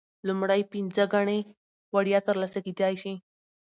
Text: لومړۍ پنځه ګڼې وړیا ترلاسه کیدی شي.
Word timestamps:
لومړۍ 0.27 0.61
پنځه 0.71 1.03
ګڼې 1.13 1.39
وړیا 1.95 2.19
ترلاسه 2.27 2.59
کیدی 2.65 2.95
شي. 3.01 3.13